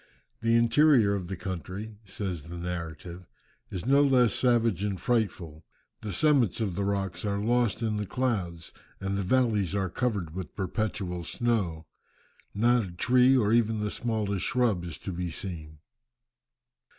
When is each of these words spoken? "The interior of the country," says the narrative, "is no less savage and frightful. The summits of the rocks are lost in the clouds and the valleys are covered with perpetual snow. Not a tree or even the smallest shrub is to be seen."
"The 0.41 0.55
interior 0.55 1.13
of 1.13 1.27
the 1.27 1.35
country," 1.35 1.99
says 2.05 2.47
the 2.47 2.57
narrative, 2.57 3.27
"is 3.69 3.85
no 3.85 4.01
less 4.03 4.33
savage 4.33 4.83
and 4.83 4.99
frightful. 4.99 5.63
The 6.01 6.11
summits 6.11 6.59
of 6.59 6.73
the 6.73 6.83
rocks 6.83 7.23
are 7.23 7.37
lost 7.37 7.83
in 7.83 7.97
the 7.97 8.07
clouds 8.07 8.73
and 8.99 9.15
the 9.15 9.21
valleys 9.21 9.75
are 9.75 9.91
covered 9.91 10.33
with 10.33 10.55
perpetual 10.55 11.23
snow. 11.23 11.85
Not 12.55 12.83
a 12.83 12.91
tree 12.93 13.37
or 13.37 13.53
even 13.53 13.79
the 13.79 13.91
smallest 13.91 14.43
shrub 14.47 14.83
is 14.85 14.97
to 14.97 15.11
be 15.11 15.29
seen." 15.29 15.77